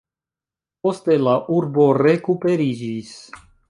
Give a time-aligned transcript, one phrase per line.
[0.87, 3.19] Poste la urbo rekuperiĝis.